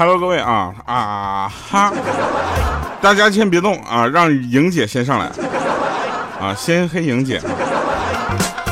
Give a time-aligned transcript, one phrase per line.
[0.00, 1.92] ，Hello，各位啊啊哈！
[3.02, 5.26] 大家先别动啊，让莹姐先上来
[6.40, 7.38] 啊，先黑莹姐。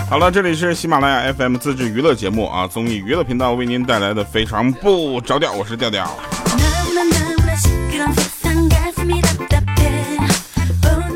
[0.08, 6.10] 好了，这里是喜马拉雅 FM 自制娱乐节目啊，综艺娱乐频道为您带来的非常不着调，我是调调。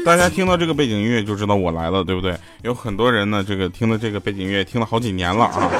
[0.04, 2.36] 大家听到这个背景音乐就知道我来了，对不对？
[2.60, 5.70] 有很多人呢，这个听的这个背景音乐听了好几年了啊。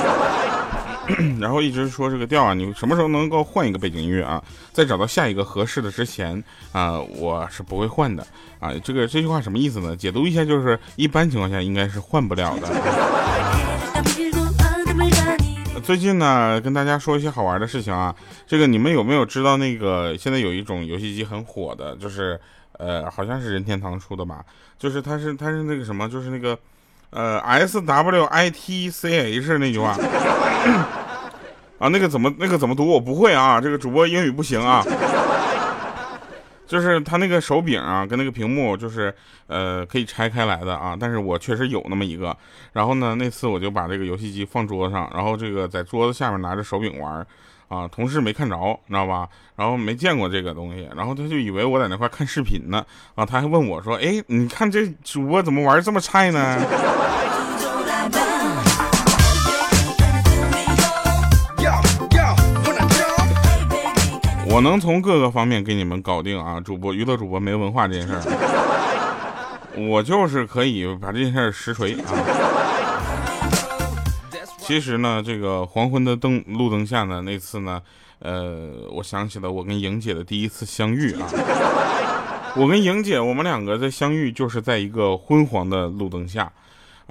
[1.40, 4.42] 然后一直说这个调啊，你什么时候能够换一个背景音乐啊？
[4.72, 8.24] 在找到下一个合适的之前啊，我是不会换的
[8.60, 8.72] 啊。
[8.84, 9.96] 这个这句话什么意思呢？
[9.96, 12.68] 解读一下，就是一般情况下应该是换不了的。
[15.82, 18.14] 最近呢，跟大家说一些好玩的事情啊。
[18.46, 22.40] 这个你们有没有知道那个现在有一种游戏机很火的，就是
[22.78, 24.44] 呃，好像是任天堂出的吧？
[24.78, 26.56] 就是它是它是那个什么，就是那个。
[27.12, 29.90] 呃，S W I T C H 那句话
[31.78, 34.82] 啊，那个怎么那个怎么读我不会啊，这个主播英语不行啊。
[36.66, 39.14] 就是他那个手柄啊，跟那个屏幕就是
[39.46, 42.34] 呃可以拆开来的啊，但是我确实有那么一个。
[42.72, 47.26] 然后呢，那次我就把这个游戏机放桌子上，然后这个在桌子下面拿着手柄玩。
[47.68, 49.26] 啊，同事没看着，你知道吧？
[49.56, 52.84] 然后没见过这个东西，然后他就以为我在那块看视频呢。
[53.14, 56.58] 啊，他还问我说：“哎，你看这主播怎么玩这么菜呢？”
[64.52, 72.12] 我能从各个方面给你们搞定啊，主播娱乐主播没文化这件事儿，我就是可以把这件事儿实锤啊。
[74.58, 77.80] 其实呢，这个黄昏的灯路灯下呢，那次呢，
[78.18, 81.26] 呃，我想起了我跟莹姐的第一次相遇啊。
[82.54, 86.52] 我跟莹姐，我们两个的相遇就是在一个昏黄的路灯下，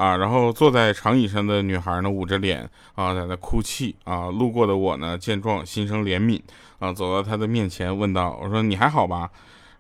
[0.02, 4.32] 啊，然后坐在长椅上的女孩呢，捂着脸啊，在那哭泣啊。
[4.32, 6.42] 路过的我呢，见状心生怜悯
[6.80, 9.30] 啊，走到她的面前问道：“我说你还好吧？”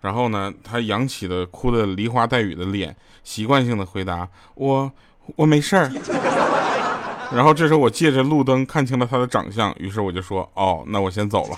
[0.02, 4.92] 然后呢，她扬起了哭的梨花带雨的脸，习惯性的回答：“我
[5.38, 5.92] 我没事儿。
[7.34, 11.58] ”然后这时候我借着路灯看清了她的长相，于是我就说：“哦，那我先走了。”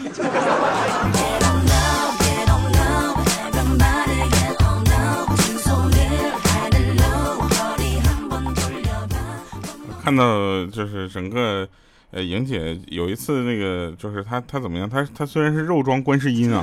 [10.03, 11.65] 看到就是整个，
[12.11, 14.89] 呃，莹姐有一次那个就是她她怎么样？
[14.89, 16.61] 她她虽然是肉装观世音啊，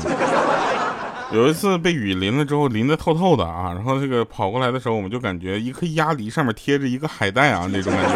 [1.33, 8.15] 有一次被雨淋了之后淋得透透的啊，然后这个跑过来的时候，我们就感觉一颗鸭梨上面贴着一个海带啊那种感觉。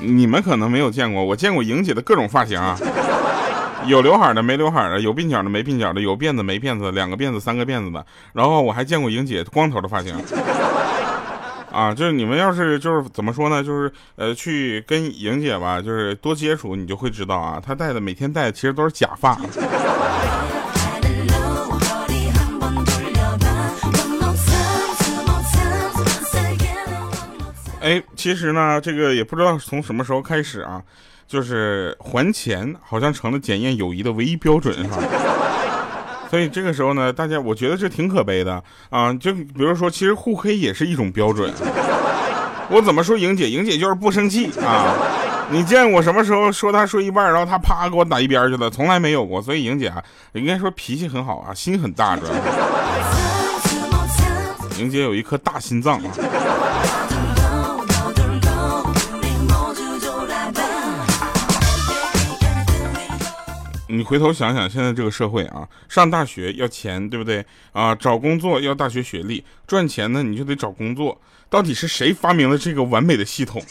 [0.00, 2.78] 你们可能没有见过，我见过莹姐的各种发型啊，
[3.86, 8.04] 有刘海的，没刘海的，有鬓角的，没鬓角的，有辫子没辫子，两个辫子，三个辫子的。
[8.32, 10.14] 然后我还见过莹姐光头的发型，
[11.70, 19.38] 啊，就是你们要是就是怎么说呢，就是呃去跟莹姐吧，就是多接触，你就会知道啊，她戴的每天戴的其实都是假发。
[27.80, 30.82] 哎，其实呢，这个也不知道从什么时候开始啊，
[31.26, 34.98] 就是还钱好像成了检验友谊的唯一标准哈。
[36.30, 39.14] 所以这个时候呢，大家我觉得这挺可悲的啊。
[39.14, 41.52] 就比如说，其实互黑也是一种标准。
[42.68, 43.48] 我怎么说莹姐？
[43.48, 44.92] 莹姐就是不生气啊。
[45.48, 48.68] 你见我什么时候说她说一半，然后她啪给我打一边去了？
[48.68, 49.40] 从来没有过。
[49.40, 52.32] 所以莹姐啊，应该说脾气很好啊，心很大，主要。
[54.78, 56.10] 莹姐有一颗大心脏啊。
[63.88, 67.94] 你回头想想，现在这个社会啊，上大学要钱，对不对啊？
[67.94, 71.20] 找工作要大学学历，赚钱呢你就得找工作。
[71.48, 73.62] 到底是谁发明了这个完美的系统？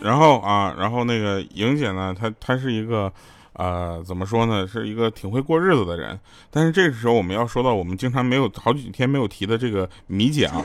[0.00, 3.12] 然后啊，然后那个莹姐呢，她她是一个。
[3.60, 6.18] 呃，怎么说呢，是一个挺会过日子的人。
[6.50, 10.64] 但是这个时候，我们要说到我们经常没有好几天没有提的这个米姐啊，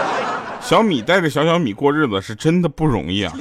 [0.62, 3.32] 小米带着小小米过日子是真的不容易啊。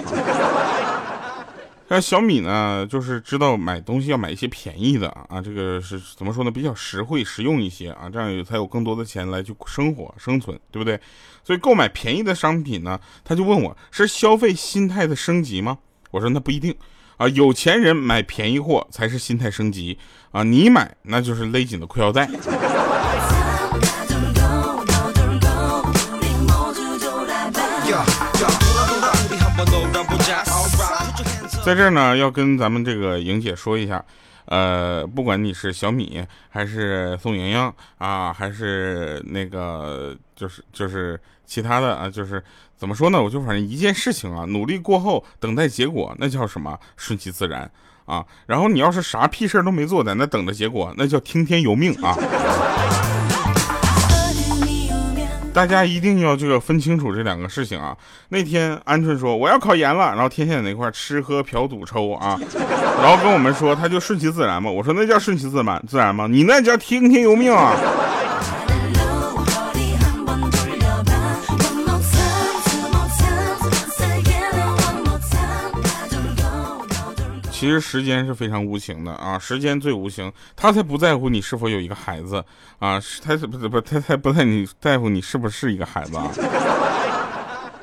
[1.88, 11.00] 那小米呢，就是知道买东西要买一些便宜的啊，这个是怎么说呢，比较实惠实用一些啊，这样才有更多的钱来去生活生存，对不对？
[11.42, 15.78] 所以购买便宜的商品呢，他就问我是消费心态的升级吗？
[16.12, 16.76] 我说那不一定。
[17.20, 20.00] 啊，有钱人买便宜货才是心态升级
[20.32, 20.42] 啊！
[20.42, 22.26] 你买那就是勒紧的裤腰带。
[31.66, 34.02] 在这儿呢，要跟咱们这个莹姐说一下，
[34.50, 42.44] 呃，不管你是小米还是宋莹莹啊，还是那个就是就是其他的啊，就是
[42.76, 43.22] 怎么说呢？
[43.22, 46.80] 我就反正一件事情啊，努力过后等待结果，那叫什么？
[46.98, 47.70] 顺其自然
[48.06, 48.26] 啊。
[48.48, 52.16] 然后你要是啥屁事都没做，在那等着结果，那叫听天由命啊。
[55.54, 57.96] 大家一定要这个分清楚这两个事情啊！
[58.30, 62.40] 那天鹌鹑说我要考研了，然后天天在那块吃喝嫖赌抽啊，
[63.02, 64.72] 然后跟我们说他就顺其自然嘛。
[64.72, 66.28] 我说那叫顺其自然自然吗？
[66.30, 67.76] 你那叫听天由命啊！
[77.60, 82.42] 其实时间是非常无情的啊，时间最无情，他才不在乎你是否有一个孩子
[82.80, 86.32] 啊，他是不不他才不在你在乎你是不是一个孩子啊，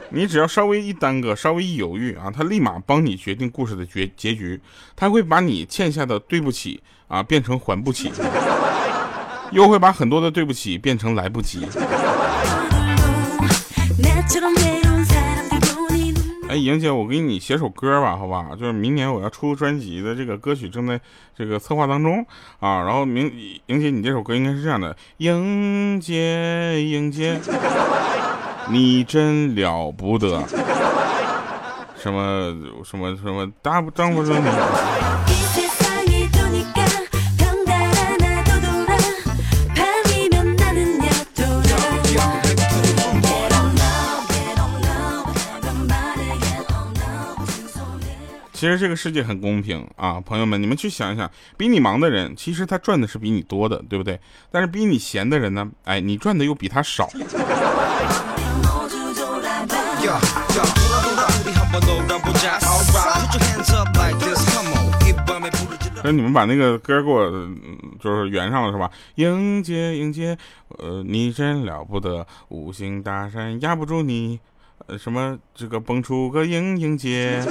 [0.08, 4.58] 你只要稍微一耽搁，稍微一犹豫啊，他立马帮你决定故事的结结局，
[4.96, 8.10] 他会把你欠下的对不起啊变成还不起，
[9.52, 11.68] 又会把很多的对不起变成来不及。
[16.56, 18.48] 莹姐，我给你写首歌吧，好吧？
[18.58, 21.00] 就是明年我要出专辑的这个歌曲正在
[21.36, 22.24] 这个策划当中
[22.60, 22.82] 啊。
[22.82, 23.32] 然后明
[23.66, 27.38] 莹姐，你这首歌应该是这样的：莹姐，莹姐，
[28.70, 30.42] 你真了不得，
[31.96, 32.54] 什么
[32.84, 35.35] 什么什么大丈夫说你。
[48.56, 54.18] 其实这个世界很公平啊，朋友们，你们去想一想，比你忙的人，其实他赚的是比你多的，对不对？
[54.50, 57.06] 但是比你闲的人呢，哎，你赚的又比他少。
[66.02, 67.30] 那你们把那个歌给我
[68.00, 68.90] 就是圆上了是吧？
[69.16, 70.34] 迎接迎接，
[70.78, 74.40] 呃，你真了不得，五行大山压不住你，
[74.86, 77.44] 呃，什么这个蹦出个迎迎接。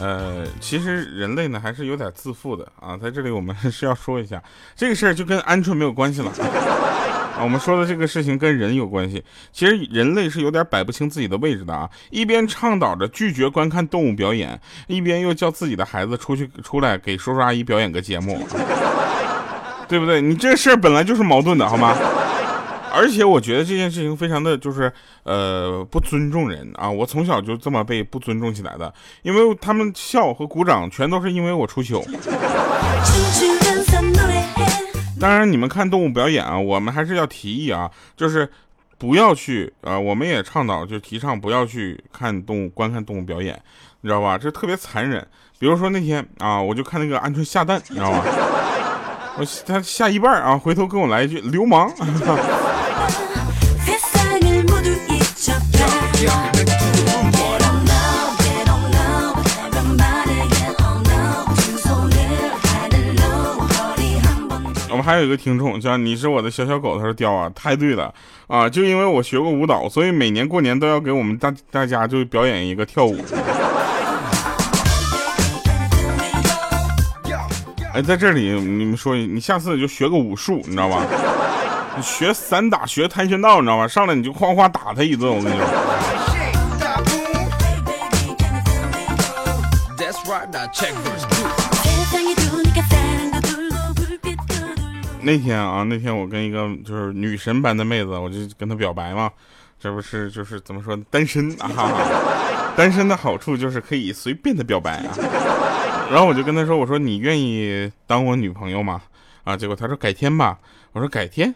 [0.00, 4.42] 呃，其实人类呢还是有点自负的啊，在这里我们 是要说一下
[4.76, 7.42] 这个事儿，就跟鹌鹑没有关系了啊。
[7.42, 9.22] 我们说的这个事情跟人有关系，
[9.52, 11.88] 其实人类是有点摆不清自己的位置的啊。
[12.10, 18.44] 一边倡导着拒绝观看动物表演，一边又叫自己的孩子出去出来给叔叔阿姨表演个节目，
[19.88, 20.20] 对不对？
[20.20, 21.96] 你这事儿本来就是矛盾的，好吗？
[22.98, 24.92] 而且我觉得这件事情非常的就是，
[25.22, 26.90] 呃，不尊重人啊！
[26.90, 28.92] 我从小就这么被不尊重起来的，
[29.22, 32.04] 因为他们笑和鼓掌全都是因为我出糗。
[35.20, 38.50] 当然，你们看动物表演啊，我们还是要提议啊，就是
[38.98, 43.56] 不要去啊，我们也倡导就提倡不要去看动物观看动物表演，
[44.00, 44.36] 你知道吧？
[44.36, 45.24] 这特别残忍。
[45.60, 48.24] 比如说那天啊，我就看那个鹌鹑下蛋，你知道吧？
[49.38, 51.88] 我他下一半啊，回头跟我来一句流氓。
[65.08, 68.12] 还有一个听众叫你是我的小小狗，他说雕啊，太对了
[68.46, 68.68] 啊！
[68.68, 73.16] 就因为我学过舞蹈，所以每年过年都要给我们大大家就表演一个跳舞。
[77.94, 81.02] 哎，在这里你们说，你下次就学个武术，你知道吧？
[81.96, 83.88] 你学散打，学跆拳道，你知道吧？
[83.88, 85.66] 上来你就哐哐打他一顿，我跟你说。
[95.28, 99.30] 那天啊，那天我跟一个就是女神般的妹子，我就跟她表白嘛，
[99.78, 101.70] 这不是就是怎么说单身啊？
[102.74, 105.14] 单身的好处就是可以随便的表白啊。
[106.10, 109.02] 然后我就跟她说，我说你愿意当我女朋友吗？
[109.44, 110.58] 啊，结果她说改天吧。
[110.92, 111.54] 我说改天。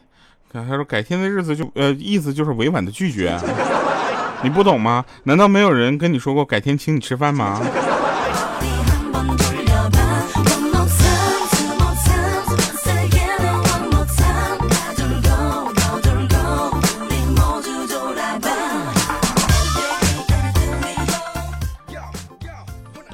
[0.53, 3.41] 她说改天的日子就呃意思就是委婉的拒绝，
[4.45, 5.03] 你不懂吗？
[5.23, 7.59] 难道没有人跟你说过改天请你吃饭吗？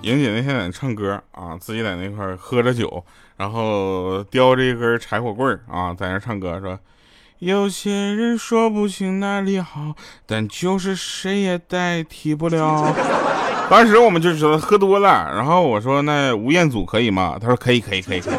[0.08, 3.04] 莹姐那天在那唱歌啊，自己在那块喝着酒，
[3.36, 6.78] 然后叼着一根柴火棍啊，在那唱歌说。
[7.40, 9.94] 有些人说不清哪里好，
[10.26, 12.92] 但就是谁也代替不了。
[13.70, 17.36] 当时我们就知道喝多了，然后我说那吴彦祖可以吗？
[17.40, 18.20] 他说可以，可以，可以。
[18.20, 18.34] 可以。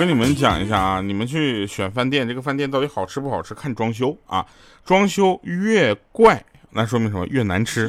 [0.00, 4.46] 跟跟你们讲一下啊，你们去选饭店，这个饭店到底好吃不好吃，看装修啊。
[4.82, 7.26] 装修越怪，那说明什么？
[7.26, 7.86] 越难吃。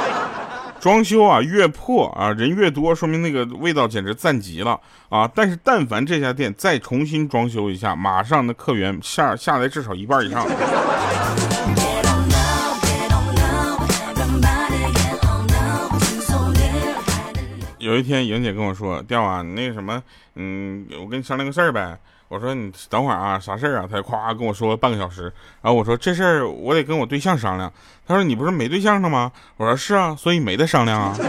[0.80, 5.30] 装修啊越破啊，人越多，说明那个味道简直赞极了啊。
[5.34, 10.46] 但是但凡这家店再重新装修一下，马上的客源下下来至少一半以上。
[17.86, 20.02] 有一天，莹姐跟我说：“调啊，那个什么，
[20.34, 25.32] 嗯，我跟你商量个事儿呗。”我说：“你等会儿啊，啥事儿啊？”她咵跟我说半个小时。
[25.62, 27.72] 然后我说：“这事儿我得跟我对象商量。”
[28.04, 31.16] 她说：“你不是没对象了吗？”我说：“是啊，所以没得商量啊。”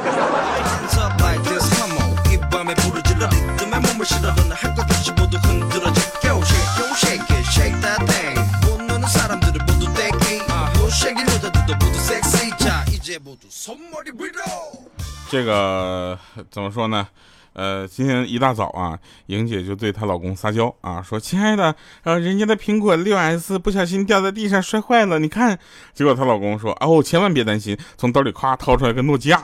[15.30, 16.18] 这个
[16.50, 17.08] 怎么说呢？
[17.54, 25.58] 呃，今天一大早啊，莹姐就对她老公撒娇啊，说：“亲爱的，呃，人家的苹果六 S 不小心掉在地上摔坏了，你看。”
[25.94, 29.44] 结果她老公说：“哦，千万别担心，从兜里咵掏出来个诺基亚，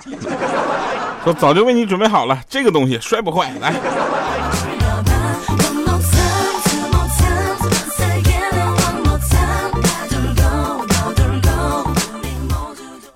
[1.24, 3.74] 说早就为你准备好了，这个东西摔不坏，来。”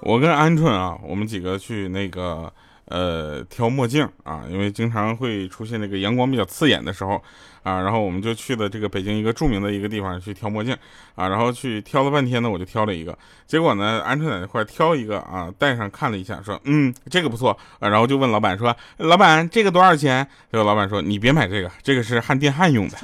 [0.08, 2.50] 我跟鹌鹑啊，我们几个去那个
[2.86, 7.22] 呃挑墨镜啊，因为经常会出现那个阳光比较刺眼的时候
[7.62, 10.74] 啊，然后我们就去了这个北京一个著名的一个地方去挑墨镜
[11.16, 20.26] 啊，然后去挑了半天呢，我就挑了一个，结果呢，鹌鹑在那块挑一个啊，戴上看了一下，说嗯这个不错啊，然后就问老板说老板这个多少钱？
[20.50, 22.98] 结果老板说你别买这个，这个是焊电焊用的。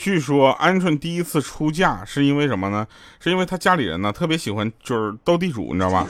[0.00, 2.86] 据说鹌鹑第一次出嫁是因为什么呢？
[3.22, 6.06] 是因为她家里人呢特别喜欢就是斗地主，你知道吧？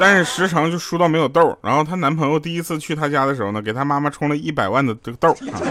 [0.00, 1.56] 但是时常就输到没有豆。
[1.62, 5.30] 然后她男朋友第一次去她家的时候呢，给她妈妈充了一百万的这个豆。
[5.52, 5.62] 啊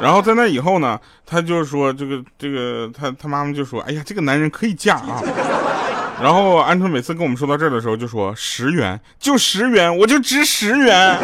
[0.00, 5.22] 然后在那以后呢，他就说这个这个他他妈妈就说，哎呀，这个男人可以嫁啊。
[6.20, 11.18] 然后鹌鹑每次跟我们说到这儿的时候就说十元就十元，我就值十元。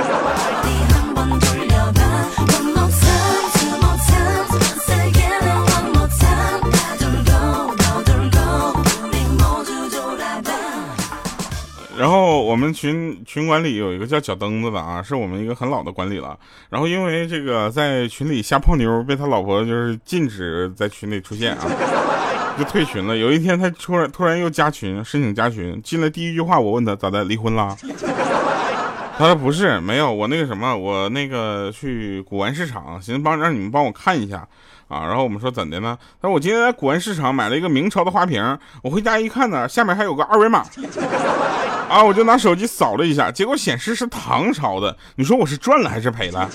[12.58, 16.36] 我们群群管理有一个叫脚蹬子的啊，是我们一个很老的管理了。
[16.70, 21.64] 然后因为这个在群里瞎泡妞，被他老婆就是禁止在群里出现啊，
[22.58, 23.16] 就退群了。
[23.16, 27.76] 有一天他突然突然又加群，申请加群，进来第一句话我问他咋的，离婚了？
[29.16, 34.38] 他说不是，没有，我那个什么，我那个去古玩市场，寻思帮让你们帮我看一下
[34.88, 35.06] 啊。
[35.06, 35.96] 然后我们说怎的呢？
[36.20, 38.42] 他说我今天在古玩市场买了一个明朝的花瓶，
[38.82, 40.64] 我回家一看呢，下面还有个二维码。
[41.88, 42.04] 啊！
[42.04, 44.96] 我就拿手机扫了一下，结果显示是唐朝的。
[45.16, 46.48] 你说我是赚了还是赔了？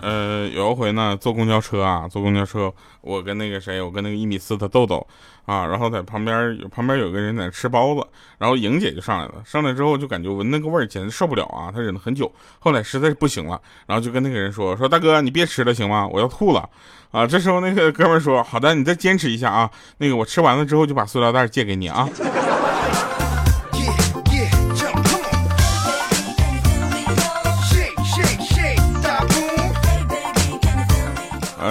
[0.00, 5.06] 呃，有一回呢，坐公交车啊，坐公交车，我跟那个谁，我跟那个一米四的豆豆
[5.46, 8.06] 啊，然后在旁边旁边有个人在吃包子，
[8.38, 16.06] 然后莹姐就上来了，上来之后就感觉闻那个味儿简直受不了啊，她忍了很久，后来实在是不行了，然后就跟那个人说说大哥你别吃了行吗？
[16.06, 16.68] 我要吐了
[17.10, 17.26] 啊！
[17.26, 22.08] 这时候那个哥们说好的，你再坚持一下啊，那个我吃完了之后就把塑料袋借给你啊。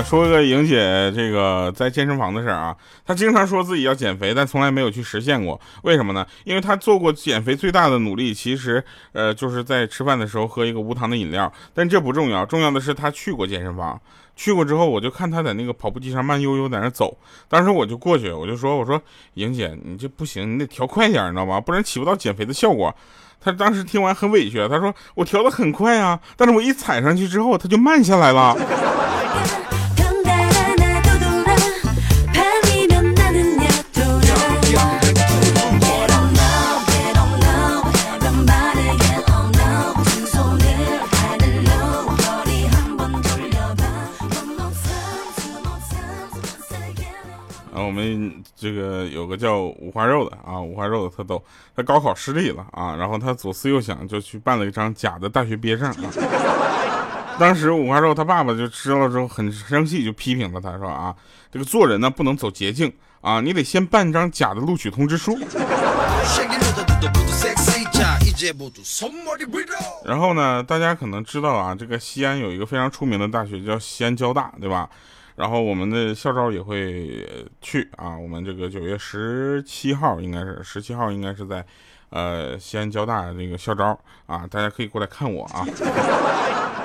[0.03, 2.75] 说个莹姐这个在健身房的事儿啊，
[3.05, 5.59] 她经常说自己要减肥，但从来没有去实现过。
[5.83, 6.25] 为什么呢？
[6.43, 8.83] 因为她做过减肥最大的努力，其实
[9.13, 11.51] 呃就是在吃饭的时候喝一个无糖的饮料。
[11.73, 13.99] 但这不重要，重要的是她去过健身房，
[14.35, 17.17] 去过之后，我就看她在那个跑步机上慢悠悠在那走。
[17.47, 19.01] 当时我就过去，我就说：“我说
[19.35, 21.59] 莹姐，你这不行，你得调快点，你知道吗？
[21.59, 22.93] 不然起不到减肥的效果。”
[23.41, 28.57] 她当时听完很委屈，她说：“我调的很快啊，但是我一踩上去之后，它就慢下来了。
[47.83, 51.43] ”我们这个有个叫五花肉的啊，五花肉的特逗。
[51.75, 55.95] 他高考失利了啊，然后他左思右想，就去办了一张假的大学毕业证啊。
[57.37, 61.13] 当时五花肉他爸爸就知道了之后很生气，就批评了他说啊，
[61.51, 65.37] 这个做人呢不能走捷径啊，你得先办张假的录取通知书。
[70.05, 74.89] 然后呢，大家可能知道啊，这个西安有一个非常出名的大学叫西安交大，对吧？
[75.35, 77.27] 然后我们的校招也会
[77.61, 81.65] 去啊，我们这个九月十七号应该是十七号，应该是在
[82.09, 85.65] 呃西安交大那个校招啊，大家可以过来看我啊。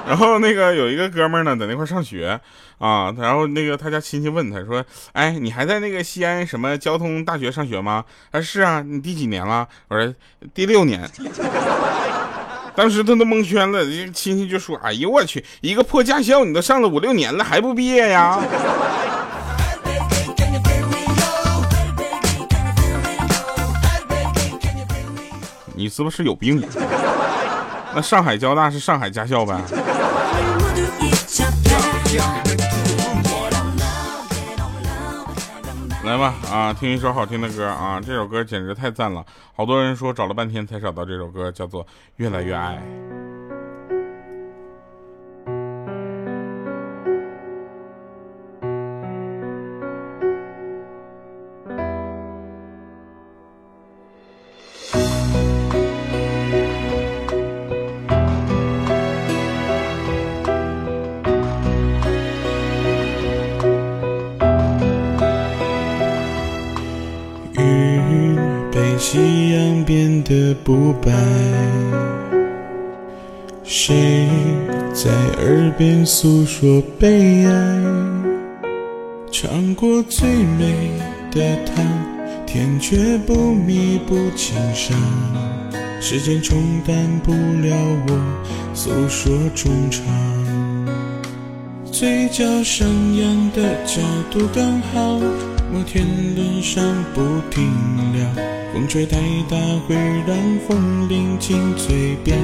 [0.09, 2.40] 然后那个有一个哥们呢，在那块上学
[2.78, 10.12] 啊，然后那个他家亲戚问他说：“哎，你还在那个西安什么交通大学上学吗？”他说：“是啊，你第几年了？”我说
[10.52, 11.09] ：“第六年。”
[12.75, 18.41] 当时他都蒙圈了，这亲戚就说：“哎呦我去，一个破驾校你都上了五六年了还不毕业呀？”
[25.75, 26.62] 你是不是有病？
[27.95, 29.61] 那上海交大是上海驾校呗？
[36.02, 38.00] 来吧，啊，听一首好听的歌啊！
[38.00, 41.85] 这首歌简直太赞了，好多人说找了半天才找到这首歌，叫做
[42.16, 42.83] 《越来越爱》。
[73.73, 74.27] 谁
[74.93, 77.83] 在耳边诉说悲哀？
[79.31, 80.75] 尝过最美
[81.31, 81.87] 的糖，
[82.45, 84.99] 甜却不弥补情伤。
[86.00, 87.77] 时间冲淡不了
[88.09, 90.05] 我诉说衷肠，
[91.93, 95.21] 嘴角上扬的角度刚好，
[95.73, 97.21] 摩天轮上不
[97.53, 97.64] 停
[98.14, 98.27] 聊。
[98.75, 99.16] 风吹太
[99.49, 99.94] 大会
[100.27, 102.37] 让风铃进嘴边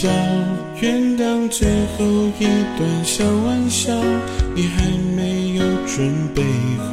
[0.00, 0.08] 叫，
[0.80, 2.04] 原谅最后
[2.38, 2.44] 一
[2.76, 3.92] 段小玩笑，
[4.54, 6.42] 你还没有准备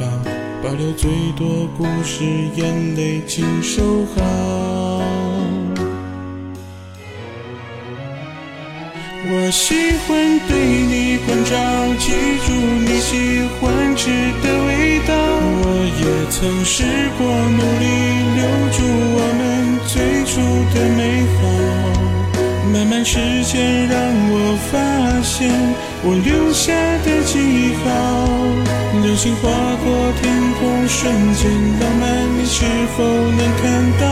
[0.60, 2.24] 保留最多故事，
[2.56, 4.22] 眼泪请收好。
[9.28, 9.74] 我喜
[10.06, 11.54] 欢对你关照，
[11.98, 12.10] 记
[12.44, 12.52] 住
[12.86, 13.12] 你喜
[13.60, 14.10] 欢吃
[14.42, 15.14] 的味道。
[15.62, 15.64] 我
[16.00, 16.82] 也曾试
[17.16, 17.86] 过努力
[18.34, 18.42] 留
[18.72, 18.82] 住
[19.14, 19.42] 我们
[19.86, 20.34] 最初
[20.74, 21.00] 的美
[21.36, 21.42] 好，
[22.76, 23.96] 慢慢时间让
[24.28, 24.36] 我
[24.68, 24.76] 发
[25.24, 25.48] 现
[26.04, 27.88] 我留下的记号。
[29.00, 29.48] 流星划
[29.80, 30.28] 过天
[30.60, 31.48] 空，瞬间
[31.80, 32.04] 浪漫，
[32.36, 33.00] 你是否
[33.32, 33.64] 能看
[33.96, 34.04] 到？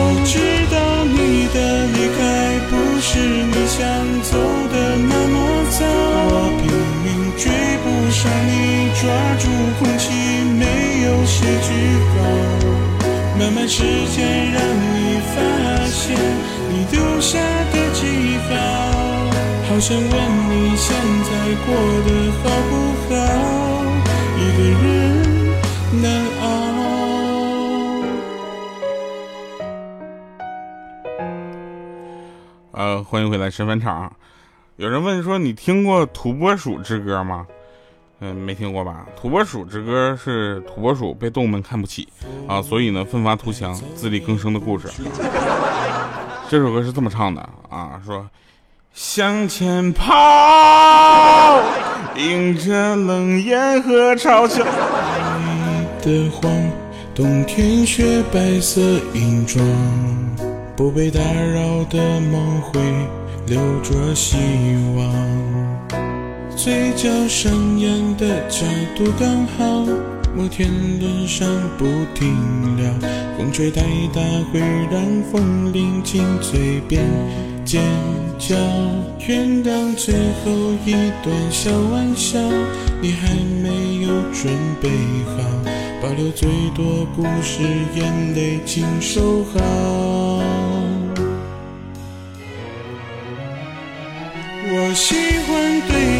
[0.00, 0.40] 我知
[0.72, 2.72] 道你的离开不
[3.04, 3.84] 是你想
[4.24, 4.40] 走
[4.72, 5.36] 的那么
[5.76, 6.72] 早，我拼
[7.04, 7.52] 命追
[7.84, 9.04] 不上你，抓
[9.36, 9.44] 住
[9.78, 10.08] 空气
[10.56, 10.64] 没。
[11.04, 11.68] 有些句
[12.08, 12.16] 号，
[13.38, 13.84] 慢慢时
[14.16, 14.56] 间让
[19.86, 21.30] 想问你现在
[21.64, 21.70] 过
[22.02, 22.10] 得
[22.42, 22.74] 好不
[23.06, 23.14] 好？
[24.36, 24.84] 一个人
[26.02, 26.04] 难
[26.40, 26.44] 熬。
[32.72, 34.12] 呃，欢迎回来神返场。
[34.74, 37.46] 有人问说，你听过《土拨鼠之歌》吗？
[38.18, 39.06] 嗯，没听过吧？
[39.16, 42.08] 土拨鼠之歌是土拨鼠被动物们看不起
[42.48, 44.88] 啊，所以呢奋发图强、自力更生的故事。
[46.50, 48.28] 这首歌是这么唱的啊，说
[48.98, 51.60] 向前跑，
[52.16, 54.64] 迎着冷眼和嘲笑。
[55.38, 56.50] 你的黄，
[57.14, 58.80] 冬天雪白色
[59.12, 59.62] 银装，
[60.74, 62.80] 不被打扰的梦会
[63.46, 64.38] 留着希
[64.96, 65.06] 望。
[66.56, 68.64] 嘴角上扬的角
[68.96, 69.84] 度刚好，
[70.36, 70.68] 摩天
[71.00, 72.92] 轮上不停聊，
[73.38, 73.80] 风吹太
[74.12, 74.20] 大
[74.52, 77.02] 会让风铃紧嘴边
[77.64, 77.82] 尖
[78.38, 78.54] 叫。
[79.26, 80.52] 原谅最后
[80.84, 80.92] 一
[81.24, 82.38] 段小玩笑，
[83.00, 84.90] 你还没有准备
[85.24, 85.42] 好，
[86.02, 87.62] 保留最多故事，
[87.94, 89.58] 眼泪请收好。
[94.68, 95.14] 我喜
[95.48, 96.15] 欢对。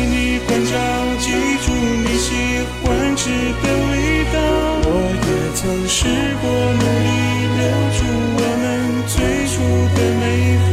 [5.66, 7.10] 曾试过努力
[7.58, 7.60] 留
[7.98, 7.98] 住
[8.38, 8.64] 我们
[9.08, 9.18] 最
[9.50, 9.54] 初
[9.96, 10.24] 的美
[10.62, 10.70] 好，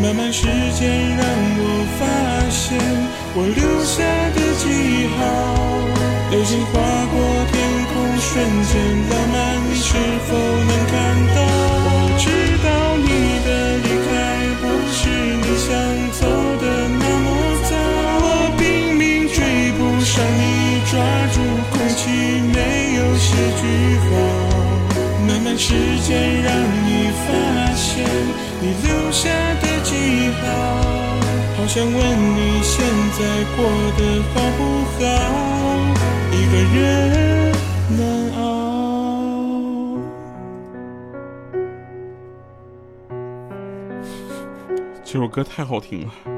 [0.00, 1.20] 慢慢时间让
[1.60, 1.62] 我
[2.00, 2.00] 发
[2.48, 2.64] 现
[3.34, 4.00] 我留下
[4.32, 4.64] 的记
[5.18, 5.20] 号。
[6.30, 6.72] 流星划
[7.12, 7.14] 过
[7.52, 7.54] 天
[7.92, 8.32] 空，瞬
[8.64, 8.72] 间
[9.10, 9.36] 浪漫，
[9.68, 9.92] 你是
[10.24, 10.72] 否能
[31.76, 32.74] 想问你现
[33.12, 33.20] 在
[33.54, 33.60] 过
[33.98, 34.00] 得
[34.32, 34.60] 好不
[34.96, 34.98] 好？
[36.32, 36.80] 一个人
[37.90, 38.00] 难
[38.40, 38.40] 熬。
[45.04, 46.35] 这首歌太好听了。